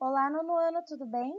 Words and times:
Olá, 0.00 0.30
nono 0.30 0.56
ano, 0.56 0.80
tudo 0.86 1.04
bem? 1.04 1.36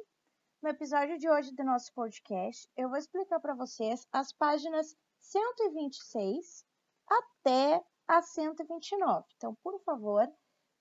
No 0.61 0.67
episódio 0.67 1.17
de 1.17 1.29
hoje 1.29 1.55
do 1.55 1.63
nosso 1.63 1.93
podcast, 1.93 2.69
eu 2.75 2.89
vou 2.89 2.97
explicar 2.97 3.39
para 3.39 3.55
vocês 3.55 4.05
as 4.11 4.33
páginas 4.33 4.97
126 5.17 6.65
até 7.07 7.81
a 8.05 8.21
129. 8.21 9.25
Então, 9.37 9.55
por 9.63 9.79
favor, 9.83 10.29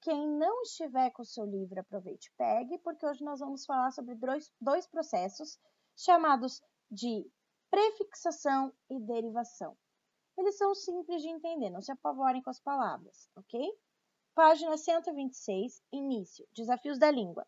quem 0.00 0.26
não 0.26 0.62
estiver 0.62 1.12
com 1.12 1.22
o 1.22 1.24
seu 1.24 1.44
livro, 1.44 1.78
aproveite 1.78 2.26
e 2.26 2.36
pegue, 2.36 2.78
porque 2.78 3.06
hoje 3.06 3.22
nós 3.22 3.38
vamos 3.38 3.64
falar 3.64 3.92
sobre 3.92 4.16
dois, 4.16 4.52
dois 4.60 4.88
processos 4.88 5.56
chamados 5.96 6.60
de 6.90 7.30
prefixação 7.70 8.72
e 8.90 8.98
derivação. 8.98 9.78
Eles 10.36 10.58
são 10.58 10.74
simples 10.74 11.22
de 11.22 11.28
entender, 11.28 11.70
não 11.70 11.80
se 11.80 11.92
apavorem 11.92 12.42
com 12.42 12.50
as 12.50 12.58
palavras, 12.58 13.30
ok? 13.36 13.72
Página 14.34 14.76
126, 14.76 15.80
início, 15.92 16.44
desafios 16.52 16.98
da 16.98 17.08
língua. 17.12 17.46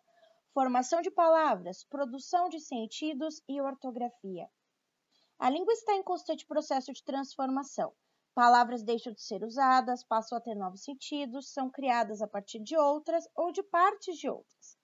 Formação 0.53 1.01
de 1.01 1.11
palavras, 1.11 1.85
produção 1.85 2.49
de 2.49 2.59
sentidos 2.61 3.43
e 3.49 3.61
ortografia. 3.61 4.51
A 5.39 5.49
língua 5.49 5.73
está 5.73 5.95
em 5.95 6.03
constante 6.03 6.45
processo 6.47 6.93
de 6.93 7.05
transformação. 7.05 7.95
Palavras 8.35 8.83
deixam 8.83 9.13
de 9.13 9.23
ser 9.23 9.45
usadas, 9.45 10.03
passam 10.03 10.37
a 10.37 10.41
ter 10.41 10.55
novos 10.55 10.83
sentidos, 10.83 11.53
são 11.53 11.71
criadas 11.71 12.21
a 12.21 12.27
partir 12.27 12.59
de 12.59 12.77
outras 12.77 13.29
ou 13.35 13.53
de 13.53 13.63
partes 13.63 14.19
de 14.19 14.29
outras. 14.29 14.77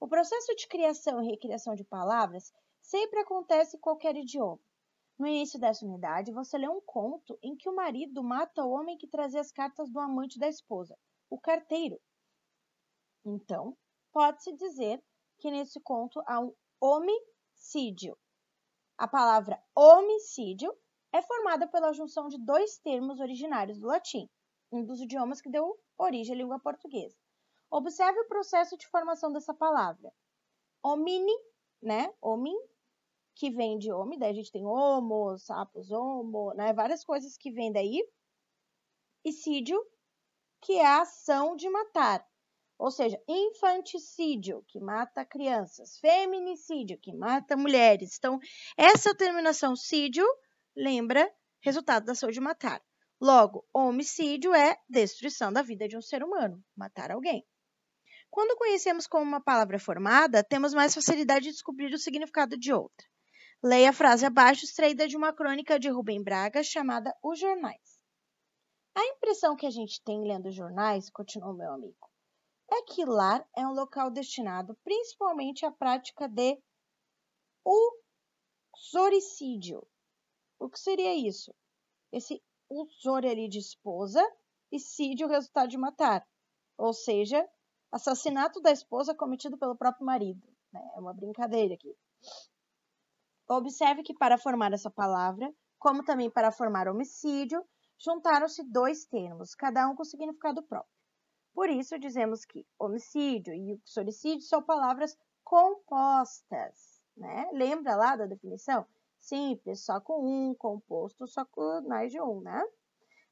O 0.00 0.08
processo 0.08 0.54
de 0.56 0.66
criação 0.66 1.22
e 1.22 1.30
recriação 1.30 1.74
de 1.74 1.84
palavras 1.84 2.52
sempre 2.80 3.20
acontece 3.20 3.76
em 3.76 3.80
qualquer 3.80 4.16
idioma. 4.16 4.60
No 5.18 5.26
início 5.26 5.58
dessa 5.58 5.86
unidade, 5.86 6.32
você 6.32 6.58
lê 6.58 6.68
um 6.68 6.80
conto 6.80 7.38
em 7.42 7.56
que 7.56 7.68
o 7.68 7.74
marido 7.74 8.22
mata 8.24 8.64
o 8.64 8.70
homem 8.70 8.98
que 8.98 9.06
trazia 9.06 9.40
as 9.40 9.52
cartas 9.52 9.88
do 9.88 10.00
amante 10.00 10.38
da 10.38 10.48
esposa 10.48 10.98
o 11.30 11.40
carteiro. 11.40 11.98
Então, 13.24 13.74
pode-se 14.12 14.54
dizer 14.54 15.02
que 15.42 15.50
nesse 15.50 15.80
conto 15.80 16.22
há 16.24 16.38
um 16.38 16.54
homicídio. 16.80 18.16
A 18.96 19.08
palavra 19.08 19.60
homicídio 19.74 20.72
é 21.12 21.20
formada 21.20 21.66
pela 21.66 21.92
junção 21.92 22.28
de 22.28 22.38
dois 22.38 22.78
termos 22.78 23.18
originários 23.18 23.80
do 23.80 23.88
latim, 23.88 24.30
um 24.70 24.84
dos 24.84 25.00
idiomas 25.00 25.40
que 25.40 25.50
deu 25.50 25.76
origem 25.98 26.36
à 26.36 26.38
língua 26.38 26.60
portuguesa. 26.60 27.16
Observe 27.68 28.20
o 28.20 28.28
processo 28.28 28.76
de 28.76 28.86
formação 28.86 29.32
dessa 29.32 29.52
palavra. 29.52 30.14
Homini, 30.80 31.36
né? 31.82 32.14
Homin, 32.20 32.56
que 33.34 33.50
vem 33.50 33.78
de 33.78 33.92
homem, 33.92 34.20
daí 34.20 34.30
a 34.30 34.34
gente 34.34 34.52
tem 34.52 34.64
homo, 34.64 35.36
sapos, 35.38 35.90
homo, 35.90 36.54
né? 36.54 36.72
Várias 36.72 37.04
coisas 37.04 37.36
que 37.36 37.50
vêm 37.50 37.72
daí. 37.72 38.00
E 39.24 39.32
sídio, 39.32 39.84
que 40.60 40.74
é 40.74 40.86
a 40.86 41.02
ação 41.02 41.56
de 41.56 41.68
matar. 41.68 42.24
Ou 42.78 42.90
seja, 42.90 43.20
infanticídio, 43.28 44.64
que 44.66 44.80
mata 44.80 45.24
crianças, 45.24 45.98
feminicídio, 45.98 46.98
que 46.98 47.12
mata 47.12 47.56
mulheres. 47.56 48.16
Então, 48.18 48.38
essa 48.76 49.14
terminação 49.14 49.76
sídio 49.76 50.26
lembra 50.76 51.30
resultado 51.60 52.04
da 52.04 52.12
ação 52.12 52.30
de 52.30 52.40
matar. 52.40 52.82
Logo, 53.20 53.64
homicídio 53.72 54.52
é 54.52 54.76
destruição 54.88 55.52
da 55.52 55.62
vida 55.62 55.86
de 55.86 55.96
um 55.96 56.02
ser 56.02 56.24
humano, 56.24 56.60
matar 56.76 57.12
alguém. 57.12 57.46
Quando 58.28 58.56
conhecemos 58.56 59.06
como 59.06 59.24
uma 59.24 59.40
palavra 59.40 59.78
formada, 59.78 60.42
temos 60.42 60.74
mais 60.74 60.94
facilidade 60.94 61.44
de 61.44 61.52
descobrir 61.52 61.92
o 61.94 61.98
significado 61.98 62.58
de 62.58 62.72
outra. 62.72 63.06
Leia 63.62 63.90
a 63.90 63.92
frase 63.92 64.26
abaixo, 64.26 64.64
extraída 64.64 65.06
de 65.06 65.16
uma 65.16 65.32
crônica 65.32 65.78
de 65.78 65.88
Rubem 65.88 66.20
Braga 66.20 66.64
chamada 66.64 67.14
Os 67.22 67.38
Jornais. 67.38 68.02
A 68.94 69.04
impressão 69.06 69.54
que 69.54 69.66
a 69.66 69.70
gente 69.70 70.02
tem 70.02 70.26
lendo 70.26 70.50
jornais, 70.50 71.08
continuou 71.10 71.54
meu 71.54 71.72
amigo, 71.72 72.10
é 72.72 72.82
que 72.82 73.04
lar 73.04 73.46
é 73.54 73.66
um 73.66 73.72
local 73.72 74.10
destinado 74.10 74.74
principalmente 74.82 75.66
à 75.66 75.70
prática 75.70 76.26
de 76.28 76.58
usoricídio. 78.74 79.86
O 80.58 80.68
que 80.68 80.78
seria 80.78 81.14
isso? 81.14 81.54
Esse 82.10 82.42
usor 82.70 83.26
ali 83.26 83.48
de 83.48 83.58
esposa 83.58 84.22
e 84.70 84.78
sídio 84.78 85.28
resultado 85.28 85.68
de 85.68 85.76
matar. 85.76 86.26
Ou 86.78 86.92
seja, 86.92 87.46
assassinato 87.90 88.60
da 88.60 88.70
esposa 88.70 89.14
cometido 89.14 89.58
pelo 89.58 89.76
próprio 89.76 90.06
marido. 90.06 90.46
Né? 90.72 90.80
É 90.94 91.00
uma 91.00 91.12
brincadeira 91.12 91.74
aqui. 91.74 91.94
Observe 93.48 94.02
que 94.02 94.14
para 94.14 94.38
formar 94.38 94.72
essa 94.72 94.90
palavra, 94.90 95.52
como 95.78 96.04
também 96.04 96.30
para 96.30 96.50
formar 96.50 96.88
homicídio, 96.88 97.62
juntaram-se 97.98 98.64
dois 98.64 99.04
termos, 99.04 99.54
cada 99.54 99.88
um 99.88 99.94
com 99.94 100.04
significado 100.04 100.62
próprio. 100.62 101.01
Por 101.54 101.68
isso, 101.68 101.98
dizemos 101.98 102.44
que 102.44 102.66
homicídio 102.78 103.54
e 103.54 103.74
uxoricídio 103.74 104.46
são 104.46 104.62
palavras 104.62 105.16
compostas. 105.44 107.02
Né? 107.16 107.50
Lembra 107.52 107.94
lá 107.94 108.16
da 108.16 108.26
definição? 108.26 108.86
Simples, 109.18 109.84
só 109.84 110.00
com 110.00 110.26
um, 110.26 110.54
composto, 110.54 111.26
só 111.26 111.44
com 111.44 111.82
mais 111.86 112.10
de 112.10 112.20
um. 112.20 112.40
Né? 112.40 112.62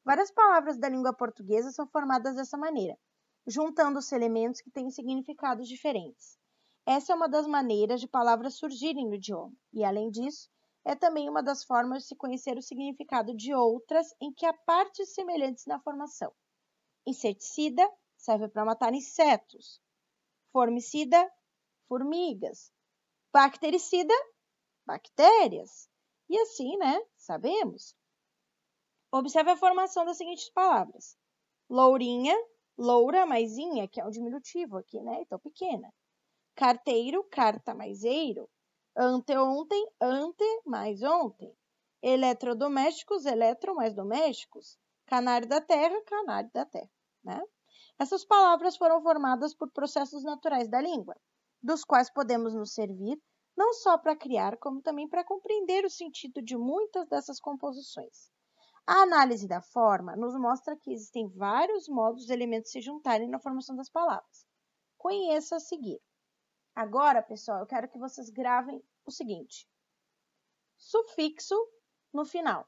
Várias 0.05 0.31
palavras 0.31 0.79
da 0.79 0.89
língua 0.89 1.13
portuguesa 1.13 1.71
são 1.73 1.87
formadas 1.87 2.37
dessa 2.37 2.57
maneira, 2.57 2.99
juntando-se 3.47 4.15
elementos 4.15 4.61
que 4.61 4.71
têm 4.71 4.91
significados 4.91 5.69
diferentes. 5.69 6.39
Essa 6.87 7.13
é 7.13 7.17
uma 7.17 7.29
das 7.29 7.47
maneiras 7.47 8.01
de 8.01 8.09
palavras 8.09 8.55
surgirem 8.55 9.07
no 9.07 9.15
idioma, 9.15 9.53
e 9.73 9.85
além 9.85 10.11
disso, 10.11 10.49
é 10.85 10.95
também 10.95 11.29
uma 11.29 11.43
das 11.43 11.63
formas 11.63 12.03
de 12.03 12.09
se 12.09 12.17
conhecer 12.17 12.57
o 12.57 12.63
significado 12.63 13.35
de 13.35 13.53
outras 13.53 14.15
em 14.21 14.33
que 14.33 14.47
há 14.47 14.53
partes 14.53 15.15
semelhantes 15.15 15.67
na 15.67 15.79
formação. 15.79 16.33
Inseticida 17.07 17.89
serve 18.21 18.49
para 18.49 18.65
matar 18.65 18.95
insetos. 18.95 19.81
Formicida, 20.53 21.31
formigas. 21.89 22.73
Bactericida, 23.33 24.15
bactérias. 24.87 25.89
E 26.29 26.39
assim, 26.39 26.77
né? 26.77 27.01
Sabemos. 27.17 27.95
Observe 29.13 29.51
a 29.51 29.57
formação 29.57 30.05
das 30.05 30.17
seguintes 30.17 30.51
palavras: 30.51 31.17
lourinha, 31.69 32.37
loura 32.77 33.27
maisinha, 33.27 33.89
que 33.89 34.01
é 34.01 34.05
um 34.05 34.11
diminutivo 34.11 34.77
aqui, 34.77 35.01
né? 35.01 35.23
Então, 35.23 35.39
pequena. 35.39 35.93
Carteiro, 36.55 37.25
carta 37.25 37.75
maiseiro 37.75 38.49
anteontem, 38.97 39.89
ante 40.01 40.45
mais 40.67 41.03
ontem. 41.03 41.55
Eletrodomésticos, 42.03 43.27
eletro 43.27 43.75
mais 43.75 43.95
domésticos. 43.95 44.79
Canário 45.07 45.49
da 45.49 45.61
terra, 45.61 46.01
canário 46.05 46.51
da 46.53 46.65
terra. 46.65 46.91
Né? 47.23 47.41
Essas 48.01 48.25
palavras 48.25 48.79
foram 48.79 49.03
formadas 49.03 49.55
por 49.55 49.71
processos 49.71 50.25
naturais 50.25 50.71
da 50.71 50.81
língua, 50.81 51.15
dos 51.63 51.85
quais 51.85 52.11
podemos 52.11 52.55
nos 52.55 52.73
servir 52.73 53.21
não 53.55 53.75
só 53.75 53.99
para 53.99 54.17
criar, 54.17 54.57
como 54.57 54.81
também 54.81 55.07
para 55.07 55.23
compreender 55.23 55.85
o 55.85 55.91
sentido 55.91 56.41
de 56.41 56.57
muitas 56.57 57.07
dessas 57.09 57.39
composições. 57.39 58.33
A 58.87 59.03
análise 59.03 59.47
da 59.47 59.61
forma 59.61 60.17
nos 60.17 60.35
mostra 60.35 60.79
que 60.79 60.91
existem 60.91 61.29
vários 61.29 61.91
modos 61.91 62.25
de 62.25 62.33
elementos 62.33 62.71
se 62.71 62.81
juntarem 62.81 63.29
na 63.29 63.39
formação 63.39 63.77
das 63.77 63.91
palavras. 63.91 64.47
Conheça 64.97 65.57
a 65.57 65.61
seguir. 65.61 66.01
Agora, 66.75 67.23
pessoal, 67.23 67.59
eu 67.59 67.67
quero 67.67 67.87
que 67.87 67.99
vocês 67.99 68.31
gravem 68.31 68.83
o 69.05 69.11
seguinte: 69.11 69.69
sufixo 70.79 71.55
no 72.15 72.25
final, 72.25 72.67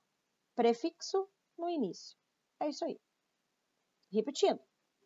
prefixo 0.54 1.26
no 1.56 1.70
início. 1.70 2.18
É 2.60 2.68
isso 2.68 2.84
aí. 2.84 3.00
Repetindo: 4.12 4.60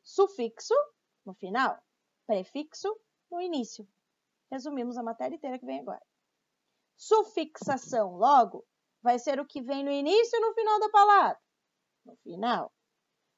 sufixo 0.06 0.74
no 1.26 1.34
final, 1.34 1.76
prefixo 2.26 2.96
no 3.30 3.40
início. 3.40 3.86
Resumimos 4.50 4.96
a 4.96 5.02
matéria 5.02 5.34
inteira 5.34 5.58
que 5.58 5.66
vem 5.66 5.80
agora. 5.80 6.02
Sufixação, 6.96 8.16
logo, 8.16 8.64
vai 9.02 9.18
ser 9.18 9.40
o 9.40 9.46
que 9.46 9.60
vem 9.60 9.84
no 9.84 9.90
início 9.90 10.36
e 10.36 10.40
no 10.40 10.54
final 10.54 10.78
da 10.78 10.88
palavra. 10.90 11.40
No 12.04 12.16
final. 12.18 12.72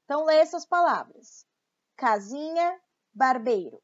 Então, 0.04 0.24
lê 0.24 0.36
essas 0.36 0.66
palavras: 0.66 1.46
casinha, 1.96 2.78
barbeiro. 3.14 3.82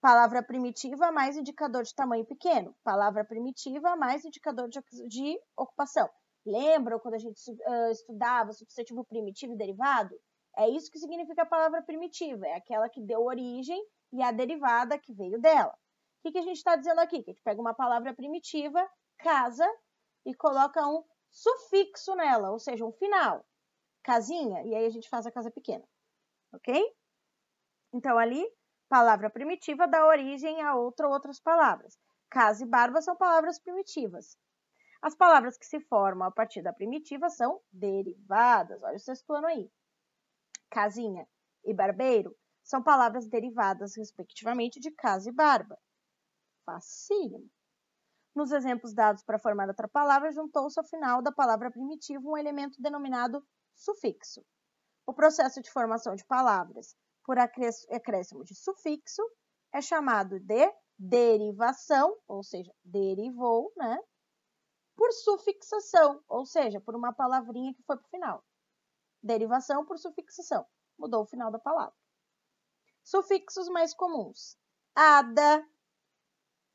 Palavra 0.00 0.42
primitiva 0.42 1.12
mais 1.12 1.36
indicador 1.36 1.82
de 1.82 1.94
tamanho 1.94 2.26
pequeno. 2.26 2.74
Palavra 2.82 3.24
primitiva 3.24 3.96
mais 3.96 4.24
indicador 4.24 4.68
de, 4.68 4.80
de 5.08 5.40
ocupação. 5.56 6.10
Lembram 6.46 6.98
quando 6.98 7.14
a 7.14 7.18
gente 7.18 7.38
uh, 7.50 7.90
estudava 7.90 8.52
substantivo 8.52 9.04
primitivo 9.04 9.54
e 9.54 9.56
derivado? 9.56 10.14
É 10.56 10.68
isso 10.68 10.90
que 10.90 10.98
significa 10.98 11.42
a 11.42 11.46
palavra 11.46 11.82
primitiva. 11.82 12.46
É 12.46 12.54
aquela 12.54 12.88
que 12.88 13.00
deu 13.00 13.24
origem 13.24 13.82
e 14.12 14.22
a 14.22 14.30
derivada 14.30 14.98
que 14.98 15.12
veio 15.12 15.40
dela. 15.40 15.72
O 15.72 16.22
que, 16.22 16.32
que 16.32 16.38
a 16.38 16.42
gente 16.42 16.56
está 16.56 16.76
dizendo 16.76 17.00
aqui? 17.00 17.22
Que 17.22 17.30
a 17.30 17.34
gente 17.34 17.42
pega 17.42 17.60
uma 17.60 17.74
palavra 17.74 18.14
primitiva, 18.14 18.88
casa, 19.18 19.66
e 20.24 20.34
coloca 20.34 20.86
um 20.86 21.04
sufixo 21.30 22.14
nela, 22.14 22.50
ou 22.50 22.58
seja, 22.58 22.84
um 22.84 22.92
final. 22.92 23.44
Casinha, 24.02 24.62
e 24.64 24.74
aí 24.74 24.86
a 24.86 24.90
gente 24.90 25.08
faz 25.08 25.26
a 25.26 25.30
casa 25.30 25.50
pequena. 25.50 25.84
Ok? 26.52 26.74
Então, 27.92 28.16
ali 28.16 28.46
Palavra 28.88 29.30
primitiva 29.30 29.88
dá 29.88 30.06
origem 30.06 30.62
a 30.62 30.76
outra 30.76 31.08
ou 31.08 31.12
outras 31.12 31.40
palavras. 31.40 31.98
Casa 32.30 32.64
e 32.64 32.68
barba 32.68 33.00
são 33.00 33.16
palavras 33.16 33.58
primitivas. 33.58 34.36
As 35.02 35.14
palavras 35.14 35.58
que 35.58 35.66
se 35.66 35.80
formam 35.80 36.28
a 36.28 36.30
partir 36.30 36.62
da 36.62 36.72
primitiva 36.72 37.28
são 37.28 37.60
derivadas. 37.72 38.82
Olha 38.82 38.96
o 38.96 39.00
sexto 39.00 39.32
ano 39.32 39.46
aí. 39.46 39.70
Casinha 40.74 41.24
e 41.64 41.72
barbeiro 41.72 42.36
são 42.60 42.82
palavras 42.82 43.28
derivadas, 43.28 43.96
respectivamente, 43.96 44.80
de 44.80 44.90
casa 44.90 45.28
e 45.30 45.32
barba. 45.32 45.78
Facílimo. 46.66 47.48
Nos 48.34 48.50
exemplos 48.50 48.92
dados 48.92 49.22
para 49.22 49.38
formar 49.38 49.68
outra 49.68 49.86
palavra, 49.86 50.32
juntou-se 50.32 50.76
ao 50.80 50.84
final 50.84 51.22
da 51.22 51.30
palavra 51.30 51.70
primitiva 51.70 52.28
um 52.28 52.36
elemento 52.36 52.82
denominado 52.82 53.40
sufixo. 53.72 54.44
O 55.06 55.14
processo 55.14 55.62
de 55.62 55.70
formação 55.70 56.16
de 56.16 56.24
palavras 56.24 56.96
por 57.22 57.38
acréscimo 57.38 58.42
de 58.42 58.56
sufixo 58.56 59.22
é 59.72 59.80
chamado 59.80 60.40
de 60.40 60.74
derivação, 60.98 62.18
ou 62.26 62.42
seja, 62.42 62.74
derivou, 62.82 63.72
né? 63.76 63.96
Por 64.96 65.12
sufixação, 65.12 66.20
ou 66.28 66.44
seja, 66.44 66.80
por 66.80 66.96
uma 66.96 67.12
palavrinha 67.12 67.72
que 67.74 67.82
foi 67.84 67.96
para 67.96 68.06
o 68.06 68.10
final. 68.10 68.44
Derivação 69.24 69.86
por 69.86 69.98
sufixação, 69.98 70.66
mudou 70.98 71.22
o 71.22 71.26
final 71.26 71.50
da 71.50 71.58
palavra. 71.58 71.94
Sufixos 73.02 73.70
mais 73.70 73.94
comuns: 73.94 74.58
ada, 74.94 75.66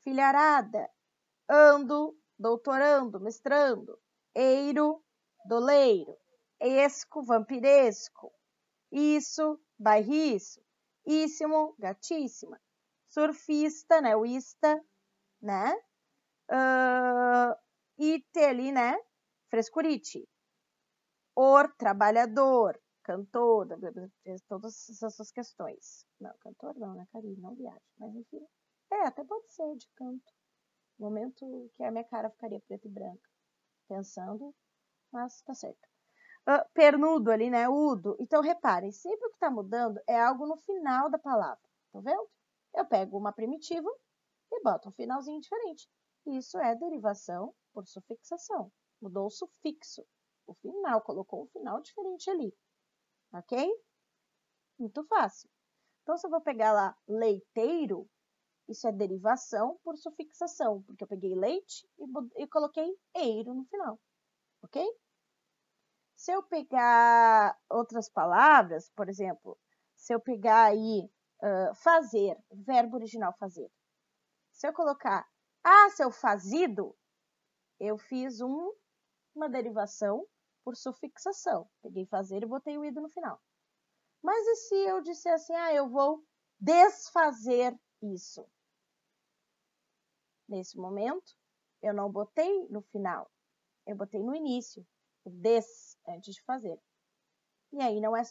filharada, 0.00 0.90
ando, 1.48 2.18
doutorando, 2.36 3.20
mestrando, 3.20 3.96
eiro, 4.34 5.00
doleiro, 5.44 6.18
esco, 6.58 7.22
vampiresco, 7.22 8.32
isso, 8.90 9.56
bairriço, 9.78 10.60
íssimo, 11.06 11.76
gatíssima, 11.78 12.60
surfista, 13.06 14.00
né, 14.00 14.16
o 14.16 14.26
ista, 14.26 14.84
né, 15.40 15.72
uh, 16.50 17.56
ite 17.96 18.40
ali, 18.40 18.72
né, 18.72 18.98
frescurite, 19.48 20.28
or, 21.34 21.72
trabalhador, 21.76 22.80
cantor, 23.02 23.68
todas 24.48 25.02
essas 25.02 25.30
questões. 25.30 26.06
Não, 26.20 26.32
cantor 26.38 26.74
não, 26.76 26.94
né, 26.94 27.06
Karine, 27.12 27.40
não 27.40 27.54
viagem, 27.54 27.82
mas 27.98 28.14
enfim, 28.14 28.46
é, 28.92 29.06
até 29.06 29.24
pode 29.24 29.50
ser 29.50 29.76
de 29.76 29.88
canto, 29.96 30.32
momento 30.98 31.70
que 31.74 31.82
a 31.82 31.90
minha 31.90 32.04
cara 32.04 32.30
ficaria 32.30 32.60
preta 32.60 32.86
e 32.86 32.90
branca, 32.90 33.28
pensando, 33.88 34.54
mas 35.12 35.40
tá 35.42 35.54
certo. 35.54 35.88
Uh, 36.48 36.64
pernudo 36.72 37.30
ali, 37.30 37.50
né? 37.50 37.68
Udo. 37.68 38.16
Então, 38.18 38.40
reparem, 38.40 38.90
sempre 38.90 39.26
o 39.26 39.28
que 39.28 39.36
está 39.36 39.50
mudando 39.50 40.00
é 40.06 40.18
algo 40.18 40.46
no 40.46 40.56
final 40.56 41.10
da 41.10 41.18
palavra. 41.18 41.60
Tá 41.92 42.00
vendo? 42.00 42.28
Eu 42.74 42.84
pego 42.86 43.18
uma 43.18 43.32
primitiva 43.32 43.88
e 44.50 44.62
boto 44.62 44.88
um 44.88 44.92
finalzinho 44.92 45.40
diferente. 45.40 45.88
Isso 46.26 46.58
é 46.58 46.74
derivação 46.74 47.54
por 47.72 47.86
sufixação. 47.86 48.72
Mudou 49.00 49.26
o 49.26 49.30
sufixo. 49.30 50.04
O 50.50 50.54
final, 50.54 51.00
colocou 51.02 51.44
um 51.44 51.46
final 51.46 51.80
diferente 51.80 52.28
ali. 52.28 52.52
Ok? 53.32 53.56
Muito 54.76 55.04
fácil. 55.04 55.48
Então, 56.02 56.16
se 56.18 56.26
eu 56.26 56.30
vou 56.30 56.40
pegar 56.40 56.72
lá 56.72 56.98
leiteiro, 57.06 58.10
isso 58.68 58.88
é 58.88 58.90
derivação 58.90 59.78
por 59.84 59.96
sufixação, 59.96 60.82
porque 60.82 61.04
eu 61.04 61.08
peguei 61.08 61.36
leite 61.36 61.88
e, 61.96 62.42
e 62.42 62.48
coloquei 62.48 62.98
eiro 63.14 63.54
no 63.54 63.64
final. 63.66 64.00
Ok? 64.64 64.84
Se 66.16 66.32
eu 66.32 66.42
pegar 66.42 67.56
outras 67.70 68.10
palavras, 68.10 68.90
por 68.96 69.08
exemplo, 69.08 69.56
se 69.94 70.12
eu 70.12 70.20
pegar 70.20 70.64
aí 70.64 71.08
uh, 71.44 71.74
fazer, 71.76 72.36
verbo 72.50 72.96
original 72.96 73.32
fazer. 73.38 73.70
Se 74.50 74.66
eu 74.66 74.72
colocar 74.72 75.24
ah, 75.62 75.90
seu 75.90 76.10
fazido, 76.10 76.96
eu 77.78 77.96
fiz 77.96 78.40
um, 78.40 78.72
uma 79.32 79.48
derivação 79.48 80.26
por 80.64 80.76
sufixação. 80.76 81.68
Peguei 81.82 82.06
fazer 82.06 82.42
e 82.42 82.46
botei 82.46 82.76
o 82.78 82.84
ido 82.84 83.00
no 83.00 83.08
final. 83.08 83.40
Mas 84.22 84.46
e 84.46 84.56
se 84.56 84.74
eu 84.74 85.00
disser 85.00 85.32
assim, 85.32 85.54
ah, 85.54 85.72
eu 85.72 85.88
vou 85.88 86.24
desfazer 86.58 87.78
isso? 88.02 88.46
Nesse 90.48 90.76
momento, 90.76 91.34
eu 91.80 91.94
não 91.94 92.10
botei 92.10 92.68
no 92.68 92.82
final, 92.82 93.30
eu 93.86 93.96
botei 93.96 94.22
no 94.22 94.34
início 94.34 94.86
o 95.24 95.30
des 95.30 95.96
antes 96.06 96.34
de 96.34 96.42
fazer. 96.42 96.78
E 97.72 97.80
aí 97.80 98.00
não 98.00 98.16
é 98.16 98.22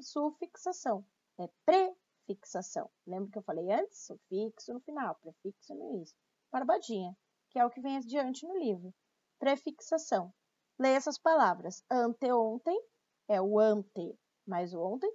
sufixação, 0.00 1.06
é 1.38 1.48
prefixação. 1.64 2.90
Lembra 3.06 3.30
que 3.30 3.38
eu 3.38 3.42
falei 3.42 3.70
antes? 3.70 4.06
Sufixo 4.06 4.74
no 4.74 4.80
final, 4.80 5.14
prefixo 5.16 5.74
no 5.74 5.94
início. 5.94 6.16
Barbadinha, 6.50 7.16
que 7.50 7.58
é 7.58 7.64
o 7.64 7.70
que 7.70 7.80
vem 7.80 7.96
adiante 7.96 8.46
no 8.46 8.58
livro. 8.58 8.92
Prefixação. 9.38 10.34
Leia 10.78 10.96
essas 10.96 11.18
palavras. 11.18 11.84
Anteontem 11.90 12.80
é 13.28 13.40
o 13.40 13.58
ante 13.58 14.18
mais 14.46 14.72
o 14.72 14.80
ontem. 14.80 15.12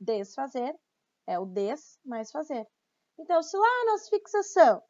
Desfazer 0.00 0.74
é 1.26 1.38
o 1.38 1.46
des 1.46 1.98
mais 2.04 2.30
fazer. 2.30 2.66
Então, 3.18 3.42
se 3.42 3.56
lá 3.56 3.84
na 3.86 3.98
fixação 3.98 4.82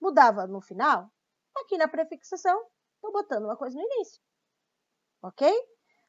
mudava 0.00 0.46
no 0.46 0.60
final, 0.60 1.10
aqui 1.56 1.76
na 1.76 1.88
prefixação, 1.88 2.58
estou 2.94 3.12
botando 3.12 3.44
uma 3.44 3.56
coisa 3.56 3.76
no 3.76 3.84
início 3.84 4.20
ok? 5.22 5.52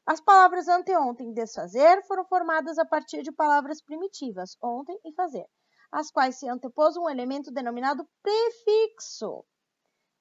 As 0.06 0.20
palavras 0.20 0.66
anteontem 0.68 1.30
e 1.30 1.34
desfazer 1.34 2.02
foram 2.06 2.24
formadas 2.24 2.78
a 2.78 2.84
partir 2.84 3.22
de 3.22 3.30
palavras 3.30 3.80
primitivas, 3.80 4.56
ontem 4.60 4.98
e 5.04 5.12
fazer, 5.14 5.46
às 5.92 6.10
quais 6.10 6.36
se 6.36 6.48
antepôs 6.48 6.96
um 6.96 7.08
elemento 7.08 7.52
denominado 7.52 8.08
prefixo. 8.22 9.44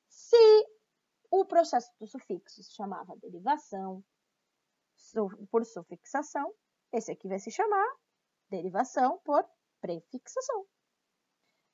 Se 0.07 0.65
o 1.31 1.45
processo 1.45 1.89
do 1.99 2.05
sufixo 2.05 2.61
se 2.61 2.73
chamava 2.73 3.15
derivação 3.17 4.03
por 5.49 5.65
sufixação, 5.65 6.53
esse 6.91 7.11
aqui 7.11 7.27
vai 7.27 7.39
se 7.39 7.49
chamar 7.49 7.87
derivação 8.49 9.19
por 9.23 9.43
prefixação. 9.79 10.65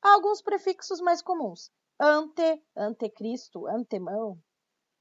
Alguns 0.01 0.41
prefixos 0.41 1.01
mais 1.01 1.21
comuns. 1.21 1.71
Ante, 1.99 2.63
antecristo, 2.75 3.65
antemão, 3.67 4.39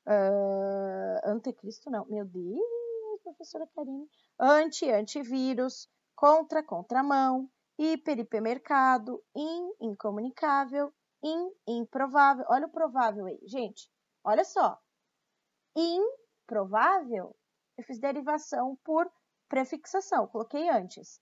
Uh, 0.09 1.19
anticristo 1.25 1.91
não, 1.91 2.07
meu 2.07 2.25
Deus, 2.25 3.21
professora 3.25 3.67
Karine. 3.75 4.09
Anti, 4.39 4.89
antivírus, 4.89 5.89
contra, 6.15 6.63
contramão, 6.63 7.51
hiper, 7.77 8.21
hipermercado, 8.21 9.21
in, 9.35 9.73
incomunicável, 9.81 10.93
in, 11.25 11.51
improvável. 11.67 12.45
Olha 12.49 12.67
o 12.67 12.71
provável 12.71 13.27
aí, 13.27 13.41
gente. 13.47 13.91
Olha 14.27 14.45
só. 14.45 14.79
Improvável, 15.75 17.35
eu 17.79 17.85
fiz 17.85 17.99
derivação 17.99 18.77
por 18.85 19.11
prefixação, 19.49 20.27
coloquei 20.27 20.69
antes. 20.69 21.21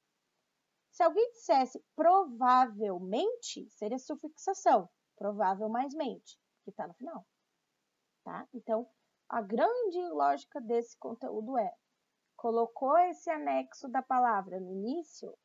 Se 0.90 1.02
alguém 1.02 1.30
dissesse 1.32 1.84
provavelmente, 1.94 3.68
seria 3.70 3.98
sufixação. 3.98 4.88
Provável 5.16 5.68
mais 5.68 5.94
mente, 5.94 6.36
que 6.64 6.70
está 6.70 6.88
no 6.88 6.94
final 6.94 7.24
tá? 8.24 8.48
Então, 8.52 8.88
a 9.28 9.40
grande 9.40 10.00
lógica 10.08 10.60
desse 10.60 10.96
conteúdo 10.98 11.56
é, 11.58 11.72
colocou 12.36 12.98
esse 12.98 13.30
anexo 13.30 13.88
da 13.88 14.02
palavra 14.02 14.58
no 14.58 14.72
início, 14.72 15.36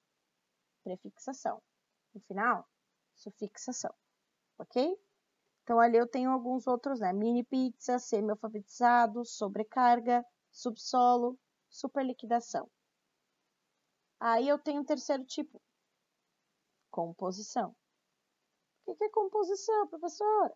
prefixação. 0.83 1.61
No 2.13 2.21
final, 2.21 2.67
sufixação, 3.15 3.93
ok? 4.57 4.97
Então, 5.69 5.79
ali 5.79 5.97
eu 5.97 6.07
tenho 6.07 6.31
alguns 6.31 6.65
outros, 6.65 6.99
né? 6.99 7.13
Mini 7.13 7.43
pizza, 7.43 7.99
semi-alfabetizado, 7.99 9.23
sobrecarga, 9.23 10.25
subsolo, 10.51 11.37
superliquidação. 11.69 12.67
Aí 14.19 14.47
eu 14.47 14.57
tenho 14.57 14.81
um 14.81 14.83
terceiro 14.83 15.23
tipo, 15.25 15.61
composição. 16.89 17.75
O 18.83 18.95
que 18.95 19.03
é 19.03 19.09
composição, 19.09 19.87
professora? 19.89 20.55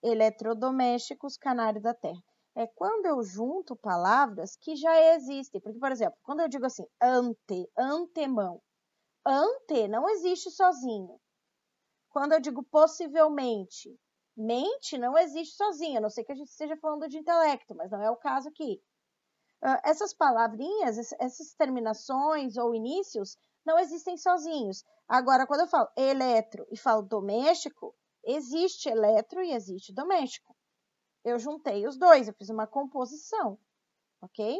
eletrodomésticos 0.00 1.36
canário 1.36 1.82
da 1.82 1.92
terra. 1.92 2.22
É 2.54 2.68
quando 2.68 3.06
eu 3.06 3.20
junto 3.24 3.74
palavras 3.74 4.54
que 4.54 4.76
já 4.76 4.96
existem. 5.16 5.60
Porque, 5.60 5.80
por 5.80 5.90
exemplo, 5.90 6.16
quando 6.22 6.38
eu 6.38 6.48
digo 6.48 6.66
assim, 6.66 6.86
ante, 7.02 7.68
antemão, 7.76 8.62
ante 9.26 9.88
não 9.88 10.08
existe 10.08 10.52
sozinho. 10.52 11.18
Quando 12.10 12.34
eu 12.34 12.40
digo 12.40 12.62
possivelmente, 12.62 13.98
mente 14.36 14.98
não 14.98 15.16
existe 15.16 15.56
sozinha, 15.56 15.98
a 15.98 16.02
não 16.02 16.10
ser 16.10 16.24
que 16.24 16.32
a 16.32 16.34
gente 16.34 16.50
esteja 16.50 16.76
falando 16.76 17.08
de 17.08 17.18
intelecto, 17.18 17.74
mas 17.74 17.90
não 17.90 18.02
é 18.02 18.10
o 18.10 18.16
caso 18.16 18.48
aqui. 18.48 18.82
Uh, 19.62 19.80
essas 19.84 20.12
palavrinhas, 20.12 20.98
essas 21.18 21.54
terminações 21.54 22.56
ou 22.56 22.74
inícios 22.74 23.36
não 23.64 23.78
existem 23.78 24.16
sozinhos. 24.16 24.84
Agora, 25.08 25.46
quando 25.46 25.60
eu 25.60 25.66
falo 25.68 25.88
eletro 25.96 26.66
e 26.70 26.76
falo 26.76 27.02
doméstico, 27.02 27.94
Existe 28.26 28.88
eletro 28.88 29.42
e 29.42 29.52
existe 29.52 29.92
doméstico. 29.92 30.56
Eu 31.22 31.38
juntei 31.38 31.86
os 31.86 31.98
dois, 31.98 32.26
eu 32.26 32.34
fiz 32.34 32.48
uma 32.48 32.66
composição, 32.66 33.58
ok? 34.20 34.58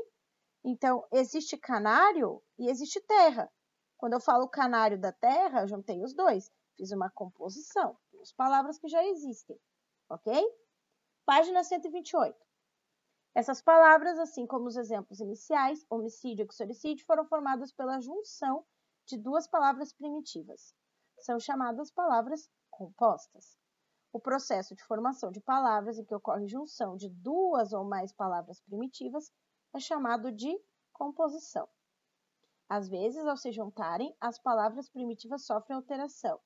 Então, 0.63 1.07
existe 1.11 1.57
canário 1.57 2.43
e 2.59 2.69
existe 2.69 3.01
terra. 3.01 3.51
Quando 3.97 4.15
eu 4.15 4.21
falo 4.21 4.49
canário 4.49 5.01
da 5.01 5.13
terra, 5.13 5.63
eu 5.63 5.69
juntei 5.69 6.03
os 6.03 6.15
dois, 6.15 6.51
fiz 6.77 6.91
uma 6.93 7.11
composição, 7.11 7.99
duas 8.25 8.33
palavras 8.33 8.79
que 8.79 8.89
já 8.89 9.05
existem, 9.05 9.61
ok? 10.09 10.33
Página 11.27 11.63
128. 11.63 12.35
Essas 13.35 13.61
palavras, 13.61 14.19
assim 14.19 14.47
como 14.47 14.67
os 14.67 14.77
exemplos 14.77 15.21
iniciais, 15.21 15.85
homicídio 15.91 16.47
e 16.49 16.55
xoricídio, 16.55 17.05
foram 17.05 17.27
formadas 17.27 17.71
pela 17.71 18.01
junção 18.01 18.65
de 19.07 19.19
duas 19.19 19.47
palavras 19.47 19.93
primitivas. 19.93 20.75
São 21.19 21.39
chamadas 21.39 21.91
palavras 21.91 22.51
compostas. 22.71 23.59
O 24.11 24.19
processo 24.19 24.75
de 24.75 24.83
formação 24.85 25.31
de 25.31 25.41
palavras 25.41 25.99
em 25.99 26.05
que 26.05 26.15
ocorre 26.15 26.49
junção 26.49 26.97
de 26.97 27.11
duas 27.11 27.75
ou 27.75 27.85
mais 27.85 28.11
palavras 28.11 28.59
primitivas 28.63 29.31
é 29.75 29.81
chamado 29.81 30.33
de 30.33 30.59
composição. 30.95 31.69
Às 32.71 32.89
vezes, 32.89 33.27
ao 33.27 33.37
se 33.37 33.53
juntarem, 33.53 34.17
as 34.19 34.39
palavras 34.39 34.89
primitivas 34.89 35.45
sofrem 35.45 35.77
alteração. 35.77 36.41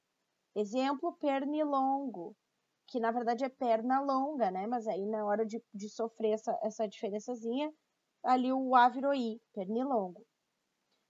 Exemplo, 0.58 1.16
pernilongo, 1.20 2.36
que 2.88 2.98
na 2.98 3.12
verdade 3.12 3.44
é 3.44 3.48
perna 3.48 4.00
longa, 4.00 4.50
né? 4.50 4.66
Mas 4.66 4.88
aí 4.88 5.06
na 5.06 5.24
hora 5.24 5.46
de, 5.46 5.62
de 5.72 5.88
sofrer 5.88 6.32
essa, 6.32 6.58
essa 6.62 6.88
diferençazinha, 6.88 7.72
ali 8.24 8.52
o 8.52 8.74
A 8.74 8.88
virou 8.88 9.14
I, 9.14 9.40
pernilongo. 9.52 10.26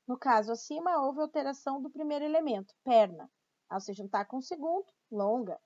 No 0.07 0.19
caso 0.19 0.53
acima, 0.53 1.03
houve 1.03 1.21
alteração 1.21 1.81
do 1.81 1.91
primeiro 1.91 2.25
elemento, 2.27 2.75
perna. 2.85 3.31
Ao 3.71 3.81
se 3.81 3.95
juntar 3.95 4.27
com 4.27 4.37
o 4.37 4.43
segundo, 4.43 4.87
longa. 5.11 5.59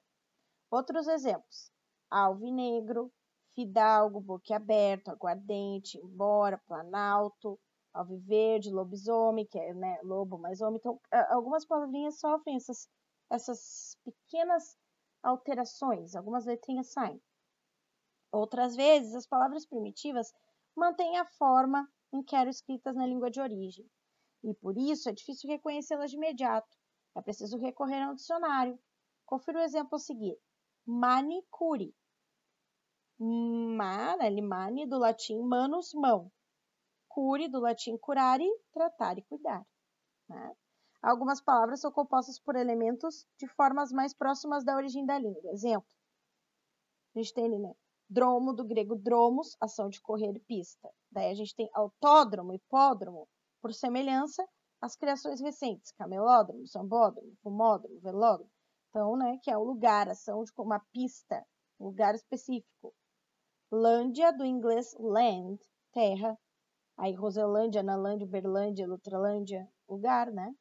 Outros 0.70 1.08
exemplos: 1.08 1.72
alvinegro, 2.08 3.12
fidalgo, 3.54 4.20
boquiaberto, 4.20 5.10
aguardente, 5.10 5.98
embora, 5.98 6.56
planalto, 6.66 7.58
alviverde, 7.92 8.70
lobisomem, 8.70 9.46
que 9.46 9.58
é 9.58 9.74
né, 9.74 9.98
lobo 10.02 10.38
mais 10.38 10.60
homem. 10.60 10.78
Então, 10.78 11.00
algumas 11.30 11.64
palavrinhas 11.66 12.20
sofrem 12.20 12.56
essas, 12.56 12.88
essas 13.32 13.96
pequenas 14.04 14.76
alterações, 15.22 16.14
algumas 16.14 16.44
letrinhas 16.44 16.92
saem. 16.92 17.20
Outras 18.30 18.76
vezes, 18.76 19.14
as 19.14 19.26
palavras 19.26 19.66
primitivas 19.66 20.32
mantêm 20.76 21.18
a 21.18 21.24
forma 21.24 21.90
em 22.12 22.22
que 22.22 22.36
eram 22.36 22.50
escritas 22.50 22.94
na 22.94 23.06
língua 23.06 23.30
de 23.30 23.40
origem, 23.40 23.88
e 24.44 24.54
por 24.54 24.76
isso 24.76 25.08
é 25.08 25.12
difícil 25.12 25.48
reconhecê-las 25.48 26.10
de 26.10 26.16
imediato. 26.16 26.76
É 27.14 27.22
preciso 27.22 27.58
recorrer 27.58 28.02
a 28.02 28.10
um 28.10 28.14
dicionário. 28.14 28.78
Confira 29.24 29.60
o 29.60 29.62
exemplo 29.62 29.96
a 29.96 29.98
seguir. 29.98 30.38
Manicure. 30.84 31.94
Ma, 33.18 34.16
né, 34.16 34.30
mani, 34.40 34.86
do 34.86 34.98
latim 34.98 35.40
manus, 35.42 35.92
mão. 35.94 36.30
Cure, 37.08 37.48
do 37.48 37.60
latim 37.60 37.96
curare, 37.98 38.48
tratar 38.72 39.18
e 39.18 39.22
cuidar. 39.22 39.64
Né? 40.28 40.56
Algumas 41.02 41.40
palavras 41.40 41.80
são 41.80 41.90
compostas 41.90 42.38
por 42.38 42.54
elementos 42.54 43.26
de 43.37 43.49
formas 43.49 43.90
mais 43.90 44.14
próximas 44.14 44.64
da 44.64 44.76
origem 44.76 45.04
da 45.04 45.18
língua. 45.18 45.50
Exemplo, 45.50 45.88
a 47.14 47.18
gente 47.18 47.35
tem 47.35 47.49
né, 47.59 47.75
dromo, 48.09 48.52
do 48.52 48.64
grego 48.64 48.94
dromos, 48.94 49.56
ação 49.61 49.88
de 49.88 50.00
correr 50.00 50.38
pista. 50.47 50.88
Daí 51.11 51.30
a 51.30 51.35
gente 51.35 51.56
tem 51.56 51.68
autódromo, 51.75 52.54
hipódromo, 52.54 53.28
por 53.61 53.75
semelhança, 53.75 54.47
as 54.80 54.94
criações 54.94 55.40
recentes, 55.40 55.90
camelódromo, 55.92 56.66
sambódromo, 56.66 57.35
fumódromo, 57.42 58.00
velódromo. 58.00 58.50
Então, 58.88 59.16
né, 59.16 59.38
que 59.42 59.50
é 59.50 59.56
o 59.56 59.64
lugar, 59.64 60.09
ação 60.09 60.44
de 60.44 60.52
uma 60.59 60.80
pista, 60.92 61.44
um 61.80 61.87
lugar 61.87 62.14
específico. 62.14 62.94
Lândia, 63.71 64.32
do 64.32 64.44
inglês 64.44 64.94
land, 65.00 65.59
terra. 65.92 66.38
Aí 66.97 67.14
Roselândia, 67.14 67.80
Analândia, 67.80 68.26
Uberlândia, 68.26 68.87
Lutralândia, 68.87 69.66
lugar, 69.88 70.30
né? 70.30 70.54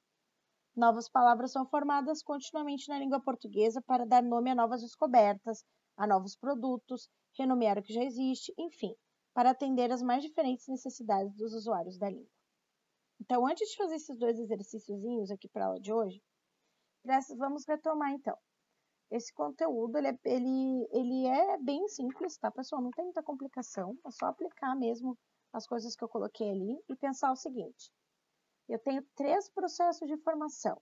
Novas 0.75 1.09
palavras 1.09 1.51
são 1.51 1.65
formadas 1.65 2.23
continuamente 2.23 2.87
na 2.87 2.97
língua 2.97 3.19
portuguesa 3.21 3.81
para 3.81 4.05
dar 4.05 4.23
nome 4.23 4.49
a 4.49 4.55
novas 4.55 4.81
descobertas, 4.81 5.65
a 5.97 6.07
novos 6.07 6.35
produtos, 6.35 7.09
renomear 7.37 7.77
o 7.77 7.83
que 7.83 7.93
já 7.93 8.03
existe, 8.03 8.53
enfim, 8.57 8.95
para 9.33 9.51
atender 9.51 9.91
às 9.91 10.01
mais 10.01 10.23
diferentes 10.23 10.67
necessidades 10.67 11.35
dos 11.35 11.53
usuários 11.53 11.97
da 11.97 12.09
língua. 12.09 12.31
Então, 13.19 13.45
antes 13.45 13.69
de 13.69 13.77
fazer 13.77 13.95
esses 13.95 14.17
dois 14.17 14.39
exercíciozinhos 14.39 15.29
aqui 15.29 15.47
para 15.49 15.65
a 15.65 15.67
aula 15.67 15.79
de 15.79 15.91
hoje, 15.91 16.21
vamos 17.37 17.65
retomar 17.67 18.11
então. 18.13 18.37
Esse 19.11 19.33
conteúdo 19.33 19.97
ele 19.97 20.07
é, 20.07 20.17
ele, 20.23 20.87
ele 20.91 21.27
é 21.27 21.57
bem 21.57 21.85
simples, 21.89 22.37
tá, 22.37 22.49
pessoal? 22.49 22.81
Não 22.81 22.91
tem 22.91 23.03
muita 23.03 23.21
complicação, 23.21 23.97
é 24.05 24.11
só 24.11 24.27
aplicar 24.27 24.73
mesmo 24.75 25.17
as 25.51 25.67
coisas 25.67 25.95
que 25.97 26.03
eu 26.03 26.07
coloquei 26.07 26.49
ali 26.49 26.81
e 26.89 26.95
pensar 26.95 27.29
o 27.31 27.35
seguinte: 27.35 27.91
eu 28.71 28.79
tenho 28.79 29.03
três 29.15 29.49
processos 29.49 30.07
de 30.07 30.17
formação. 30.17 30.81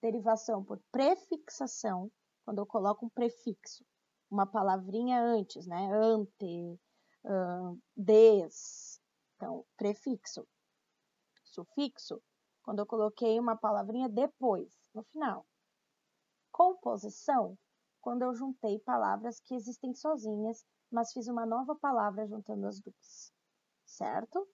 Derivação 0.00 0.64
por 0.64 0.80
prefixação, 0.90 2.10
quando 2.44 2.58
eu 2.58 2.66
coloco 2.66 3.06
um 3.06 3.10
prefixo, 3.10 3.84
uma 4.30 4.46
palavrinha 4.46 5.22
antes, 5.22 5.66
né? 5.66 5.90
Ante, 5.92 6.80
uh, 7.24 7.80
des. 7.96 9.00
Então, 9.36 9.64
prefixo. 9.76 10.46
Sufixo, 11.44 12.22
quando 12.62 12.78
eu 12.78 12.86
coloquei 12.86 13.38
uma 13.38 13.56
palavrinha 13.56 14.08
depois, 14.08 14.72
no 14.94 15.02
final. 15.04 15.46
Composição, 16.50 17.58
quando 18.00 18.22
eu 18.22 18.34
juntei 18.34 18.78
palavras 18.80 19.38
que 19.40 19.54
existem 19.54 19.94
sozinhas, 19.94 20.64
mas 20.90 21.12
fiz 21.12 21.28
uma 21.28 21.46
nova 21.46 21.74
palavra 21.76 22.26
juntando 22.26 22.66
as 22.66 22.80
duas. 22.80 23.32
Certo? 23.84 24.48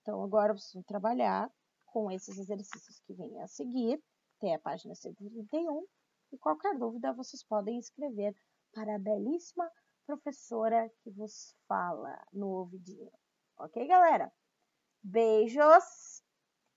Então, 0.00 0.22
agora 0.22 0.52
eu 0.52 0.56
preciso 0.56 0.82
trabalhar 0.84 1.50
com 1.94 2.10
esses 2.10 2.36
exercícios 2.36 2.98
que 3.06 3.14
vêm 3.14 3.40
a 3.40 3.46
seguir, 3.46 4.02
tem 4.40 4.52
a 4.52 4.58
página 4.58 4.96
131, 4.96 5.86
e 6.32 6.38
qualquer 6.38 6.76
dúvida 6.76 7.12
vocês 7.12 7.44
podem 7.44 7.78
escrever 7.78 8.34
para 8.72 8.96
a 8.96 8.98
belíssima 8.98 9.70
professora 10.04 10.90
que 11.04 11.10
vos 11.12 11.54
fala 11.68 12.20
no 12.32 12.48
ouvidinho. 12.48 13.12
Ok, 13.56 13.86
galera? 13.86 14.32
Beijos! 15.04 16.23